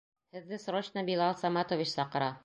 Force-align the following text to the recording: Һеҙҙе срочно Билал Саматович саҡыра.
Һеҙҙе 0.37 0.57
срочно 0.63 1.03
Билал 1.09 1.35
Саматович 1.43 1.93
саҡыра. 1.99 2.31